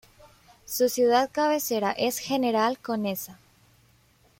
Su 0.65 0.89
ciudad 0.89 1.29
cabecera 1.31 1.91
es 1.91 2.17
General 2.17 2.79
Conesa. 2.79 3.37